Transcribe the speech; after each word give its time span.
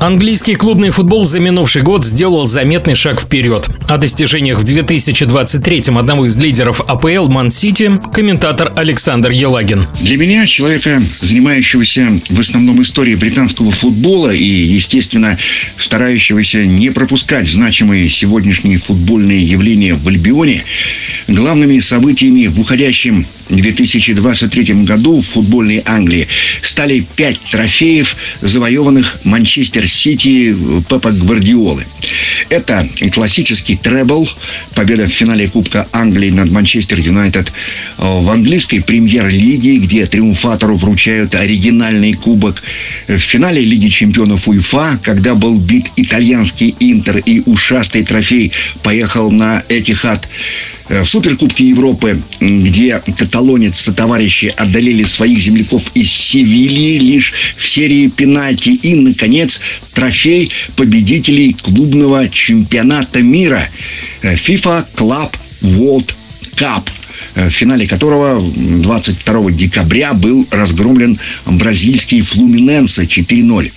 Английский 0.00 0.54
клубный 0.54 0.88
футбол 0.88 1.26
за 1.26 1.40
минувший 1.40 1.82
год 1.82 2.06
сделал 2.06 2.46
заметный 2.46 2.94
шаг 2.94 3.20
вперед. 3.20 3.68
О 3.86 3.98
достижениях 3.98 4.58
в 4.58 4.64
2023-м 4.64 5.98
одного 5.98 6.24
из 6.24 6.38
лидеров 6.38 6.80
АПЛ 6.80 7.28
Ман-Сити 7.28 8.00
комментатор 8.10 8.72
Александр 8.76 9.30
Елагин. 9.30 9.84
Для 10.00 10.16
меня, 10.16 10.46
человека, 10.46 11.02
занимающегося 11.20 12.18
в 12.30 12.40
основном 12.40 12.80
историей 12.80 13.16
британского 13.16 13.72
футбола 13.72 14.30
и, 14.30 14.42
естественно, 14.42 15.36
старающегося 15.76 16.64
не 16.64 16.88
пропускать 16.88 17.46
значимые 17.46 18.08
сегодняшние 18.08 18.78
футбольные 18.78 19.44
явления 19.44 19.92
в 19.92 20.08
Альбионе, 20.08 20.64
главными 21.30 21.78
событиями 21.80 22.46
в 22.46 22.60
уходящем 22.60 23.26
2023 23.48 24.84
году 24.84 25.20
в 25.20 25.26
футбольной 25.26 25.82
Англии 25.84 26.28
стали 26.62 27.06
пять 27.16 27.40
трофеев, 27.50 28.16
завоеванных 28.40 29.20
Манчестер 29.24 29.88
Сити 29.88 30.56
Пепа 30.88 31.10
Гвардиолы. 31.10 31.86
Это 32.48 32.88
классический 33.12 33.76
требл, 33.76 34.28
победа 34.74 35.06
в 35.06 35.10
финале 35.10 35.48
Кубка 35.48 35.88
Англии 35.92 36.30
над 36.30 36.50
Манчестер 36.50 36.98
Юнайтед 36.98 37.52
в 37.96 38.30
английской 38.30 38.80
премьер-лиге, 38.80 39.78
где 39.78 40.06
триумфатору 40.06 40.76
вручают 40.76 41.34
оригинальный 41.34 42.12
кубок. 42.12 42.62
В 43.08 43.18
финале 43.18 43.62
Лиги 43.62 43.88
чемпионов 43.88 44.48
УЕФА, 44.48 45.00
когда 45.02 45.34
был 45.34 45.58
бит 45.58 45.86
итальянский 45.96 46.74
Интер 46.80 47.18
и 47.18 47.42
ушастый 47.46 48.04
трофей 48.04 48.52
поехал 48.82 49.30
на 49.30 49.62
Этихад. 49.68 50.28
Э, 50.90 51.02
в 51.04 51.08
Суперкубке 51.08 51.68
Европы, 51.68 52.20
где 52.40 52.98
каталонец 53.16 53.88
товарищи 53.96 54.52
одолели 54.56 55.04
своих 55.04 55.38
земляков 55.38 55.84
из 55.94 56.10
Севильи 56.10 56.98
лишь 56.98 57.32
в 57.56 57.66
серии 57.66 58.08
пенальти. 58.08 58.70
И, 58.70 58.96
наконец, 58.96 59.60
трофей 59.94 60.50
победителей 60.74 61.52
клубного 61.54 62.28
чемпионата 62.28 63.22
мира 63.22 63.62
э, 64.22 64.34
FIFA 64.34 64.84
Club 64.96 65.32
World 65.62 66.12
Cup– 66.56 66.82
в 67.34 67.50
финале 67.50 67.86
которого 67.86 68.40
22 68.40 69.50
декабря 69.52 70.12
был 70.14 70.46
разгромлен 70.50 71.18
бразильский 71.46 72.20
Флуминенсе 72.20 73.02
4-0. 73.02 73.72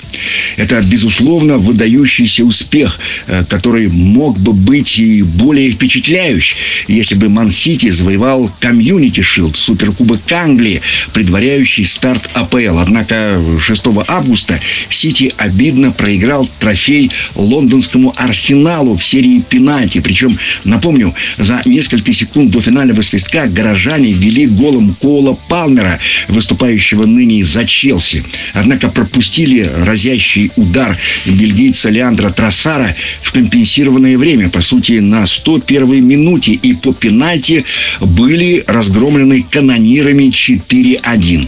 Это, 0.58 0.82
безусловно, 0.82 1.58
выдающийся 1.58 2.44
успех, 2.44 3.00
э, 3.28 3.44
который 3.50 3.88
мог 3.90 4.40
бы 4.40 4.54
быть 4.54 5.00
и 5.00 5.22
более 5.22 5.72
впечатляющий, 5.72 6.56
если 6.88 7.16
бы 7.16 7.30
Ман-Сити 7.30 7.90
завоевал 7.90 8.52
Community 8.59 9.22
Shield, 9.22 9.56
суперкубок 9.56 10.31
Англии, 10.31 10.81
предваряющий 11.14 11.86
старт 11.86 12.30
АПЛ. 12.34 12.80
Однако 12.80 13.42
6 13.59 13.84
августа 14.08 14.59
Сити 14.90 15.31
обидно 15.38 15.92
проиграл 15.92 16.50
трофей 16.59 17.12
лондонскому 17.36 18.14
Арсеналу 18.16 18.96
в 18.96 19.04
серии 19.04 19.42
пенальти. 19.42 20.00
Причем, 20.00 20.38
напомню, 20.64 21.14
за 21.38 21.62
несколько 21.66 22.14
секунд 22.14 22.52
до 22.52 22.62
финального 22.62 23.02
свистка 23.02 23.48
горожане 23.54 24.14
вели 24.14 24.48
голом 24.48 24.96
Кола 25.00 25.38
Палмера, 25.48 26.00
выступающего 26.28 27.06
ныне 27.06 27.44
за 27.44 27.66
Челси. 27.66 28.23
Однако 28.54 28.90
пропустили 28.90 29.70
разящий 29.86 30.52
удар 30.56 30.98
бельгийца 31.26 31.90
Леандра 31.90 32.30
Трассара 32.30 32.96
в 33.22 33.31
компенсированное 33.31 34.18
время, 34.18 34.50
по 34.50 34.62
сути, 34.62 34.94
на 34.94 35.26
101 35.26 36.06
минуте. 36.06 36.54
И 36.54 36.74
по 36.74 36.94
пенальти 36.94 37.66
были 38.02 38.64
разгромлены 38.68 39.46
канонирами 39.50 40.30
4-1. 40.30 41.47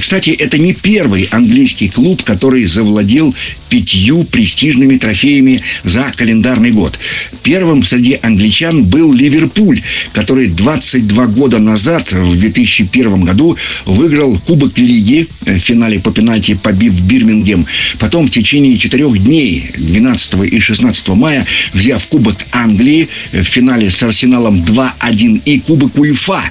Кстати, 0.00 0.30
это 0.30 0.58
не 0.58 0.72
первый 0.72 1.28
английский 1.30 1.88
клуб, 1.88 2.22
который 2.22 2.64
завладел 2.64 3.34
пятью 3.72 4.24
престижными 4.24 4.98
трофеями 4.98 5.62
за 5.82 6.12
календарный 6.14 6.72
год. 6.72 6.98
Первым 7.42 7.82
среди 7.82 8.18
англичан 8.22 8.84
был 8.84 9.14
Ливерпуль, 9.14 9.80
который 10.12 10.48
22 10.48 11.26
года 11.28 11.58
назад, 11.58 12.12
в 12.12 12.36
2001 12.38 13.24
году, 13.24 13.56
выиграл 13.86 14.38
Кубок 14.40 14.76
Лиги 14.76 15.26
в 15.46 15.58
финале 15.58 16.00
по 16.00 16.10
пенальти, 16.10 16.52
побив 16.54 17.00
Бирмингем. 17.00 17.64
Потом 17.98 18.26
в 18.26 18.30
течение 18.30 18.76
четырех 18.76 19.16
дней, 19.24 19.70
12 19.74 20.52
и 20.52 20.60
16 20.60 21.08
мая, 21.08 21.46
взяв 21.72 22.06
Кубок 22.08 22.36
Англии 22.52 23.08
в 23.32 23.42
финале 23.42 23.90
с 23.90 24.02
Арсеналом 24.02 24.64
2-1 24.64 25.40
и 25.46 25.60
Кубок 25.60 25.96
УЕФА, 25.96 26.42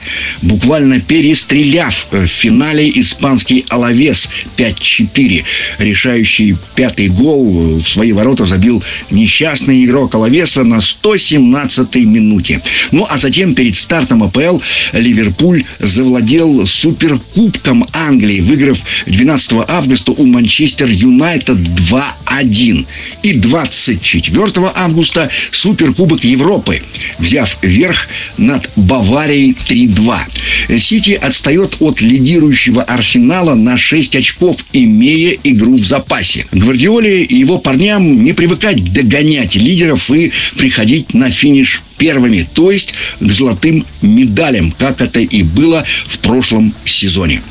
буквально 0.42 1.00
перестреляв 1.00 2.08
в 2.10 2.26
финале 2.26 2.90
испанский 2.96 3.64
Алавес 3.70 4.28
5-4, 4.58 5.44
решающий 5.78 6.56
пятый 6.74 7.11
гол 7.12 7.78
в 7.78 7.88
свои 7.88 8.12
ворота 8.12 8.46
забил 8.46 8.84
несчастный 9.10 9.86
игрок 9.86 10.16
Алавеса 10.16 10.64
на 10.64 10.78
117-й 10.78 12.06
минуте. 12.06 12.62
Ну, 12.92 13.06
а 13.10 13.18
затем 13.18 13.56
перед 13.56 13.76
стартом 13.76 14.24
АПЛ 14.24 14.60
Ливерпуль 14.94 15.64
завладел 15.80 16.66
суперкубком 16.66 17.88
Англии, 17.94 18.40
выиграв 18.40 18.80
12 19.06 19.54
августа 19.68 20.12
у 20.12 20.26
Манчестер 20.26 20.88
Юнайтед 20.88 21.58
2-1. 21.58 22.86
И 23.24 23.34
24 23.34 24.52
августа 24.76 25.30
Суперкубок 25.52 26.24
Европы, 26.24 26.82
взяв 27.20 27.58
верх 27.62 28.08
над 28.38 28.70
Баварией 28.76 29.56
3-2. 29.70 30.80
Сити 30.80 31.12
отстает 31.12 31.78
от 31.80 32.02
лидирующего 32.02 32.84
Арсенала 32.84 33.56
на 33.56 33.78
6 33.78 34.16
очков, 34.16 34.66
имея 34.74 35.38
игру 35.44 35.78
в 35.78 35.86
запасе. 35.86 36.46
Гвардиола 36.52 37.01
И 37.02 37.36
его 37.36 37.58
парням 37.58 38.24
не 38.24 38.34
привыкать 38.34 38.94
догонять 38.94 39.56
лидеров 39.56 40.12
и 40.12 40.32
приходить 40.58 41.14
на 41.14 41.32
финиш 41.32 41.82
первыми, 41.98 42.48
то 42.54 42.72
есть 42.72 42.94
к 43.20 43.32
золотым 43.32 43.86
медалям, 44.02 44.72
как 44.72 45.02
это 45.02 45.20
и 45.20 45.44
было 45.44 45.84
в 46.06 46.20
прошлом 46.20 46.76
сезоне. 46.86 47.42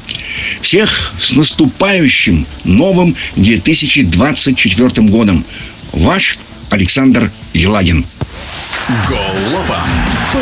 Всех 0.61 1.13
с 1.21 1.33
наступающим 1.33 2.47
новым 2.65 3.17
2024 3.37 5.09
годом. 5.09 5.45
Ваш 5.93 6.39
Александр 6.71 7.33
Елагин. 7.53 8.05
Голова 9.09 9.85
по 10.33 10.39